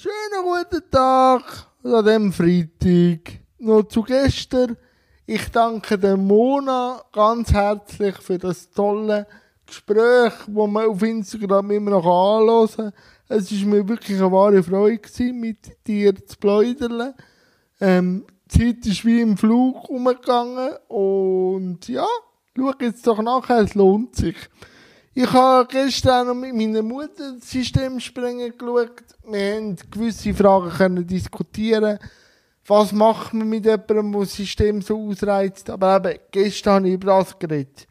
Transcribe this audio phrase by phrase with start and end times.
[0.00, 1.42] Schönen guten Tag
[1.82, 3.40] an diesem Freitag.
[3.58, 4.76] Noch zu gestern.
[5.26, 9.26] Ich danke der Mona ganz herzlich für das tolle
[9.66, 12.92] Gespräch, wo man auf Instagram immer noch anhören kann.
[13.26, 17.14] Es war mir wirklich eine wahre Freude, gewesen, mit dir zu plaudern.
[17.80, 22.06] Ähm, die Zeit ist wie im Flug umgegangen und ja,
[22.56, 24.36] schau jetzt doch nachher, es lohnt sich.
[25.14, 29.02] Ich habe gestern mit meiner Mutter das Systemspringen geschaut.
[29.26, 31.98] Wir haben gewisse Fragen können diskutieren.
[32.66, 35.70] Was macht man mit jemandem, der das System so ausreizt?
[35.70, 37.88] Aber eben, gestern habe ich über das geredet.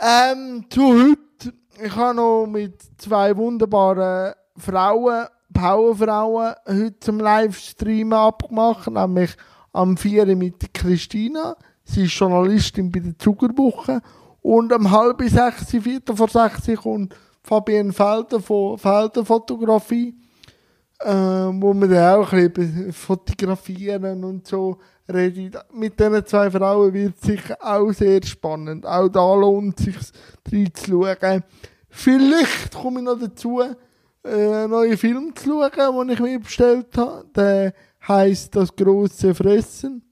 [0.00, 1.54] Ähm, zu heute.
[1.82, 9.30] Ich habe noch mit zwei wunderbaren Frauen, Powerfrauen, heute zum Livestreamen abgemacht, nämlich
[9.72, 10.36] am 4.
[10.36, 11.56] mit Christina.
[11.84, 14.00] Sie ist Journalistin bei der Zuckerwoche.
[14.42, 20.14] Und um halb sechs, viertel vor sechs kommt Fabienne Felder von Felder-Fotografie,
[21.00, 25.56] äh, wo wir dann auch ein bisschen fotografieren und so reden.
[25.72, 28.86] Mit diesen zwei Frauen wird es sicher auch sehr spannend.
[28.86, 29.96] Auch da lohnt es sich
[30.52, 31.44] reinzuschauen.
[31.88, 36.96] Vielleicht komme ich noch dazu, äh, einen neuen Film zu schauen, den ich mir bestellt
[36.96, 37.24] habe.
[37.34, 37.74] Der
[38.06, 40.02] heisst Das große Fressen,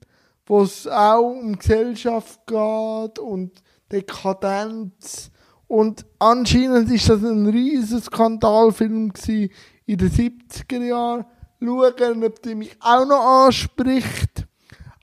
[0.45, 5.31] wo es auch um Gesellschaft geht und Dekadenz.
[5.67, 9.11] Und anscheinend ist das ein riesiger Skandalfilm
[9.85, 11.25] in den 70er Jahren.
[11.61, 14.47] Schauen, ob der mich auch noch anspricht.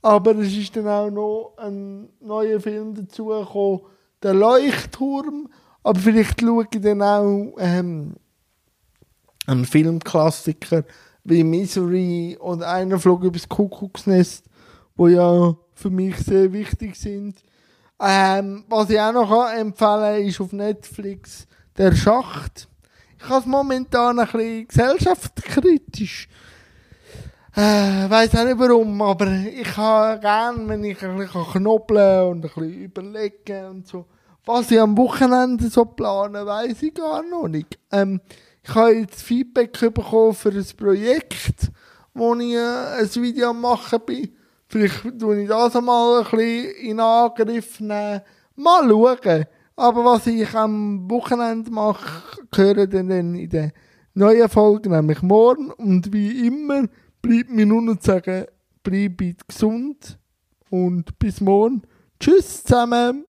[0.01, 3.81] Aber es ist dann auch noch ein neuer Film dazu gekommen,
[4.23, 5.49] der Leuchtturm.
[5.83, 8.15] Aber vielleicht schaue ich dann auch ähm,
[9.45, 10.83] einen Filmklassiker
[11.23, 14.45] wie Misery oder einer flog übers Kuckucksnest,
[14.95, 17.43] wo ja für mich sehr wichtig sind.
[17.99, 22.67] Ähm, was ich auch noch empfehlen kann, ist auf Netflix der Schacht.
[23.17, 26.29] Ich habe es momentan ein bisschen gesellschaftskritisch.
[27.55, 32.37] Äh, weiß auch nicht warum, aber ich habe gerne, wenn ich ein bisschen knobeln und
[32.37, 34.05] ein bisschen überlegen und so.
[34.45, 37.79] Was ich am Wochenende so plane, weiß ich gar noch nicht.
[37.91, 38.21] Ähm,
[38.61, 41.71] ich habe jetzt Feedback bekommen für ein Projekt,
[42.13, 44.37] wo ich äh, ein Video am machen bin.
[44.67, 48.21] Vielleicht tue ich das einmal ein bisschen in Angriff nehmen.
[48.55, 49.45] Mal schauen.
[49.75, 52.23] Aber was ich am Wochenende mache,
[52.53, 53.71] höre dann in der
[54.13, 55.71] neuen Folge, nämlich morgen.
[55.71, 56.85] Und wie immer
[57.21, 58.45] bleibt mir nur noch zu sagen,
[58.83, 60.17] bleibt gesund
[60.69, 61.83] und bis morgen.
[62.19, 63.25] Tschüss zusammen.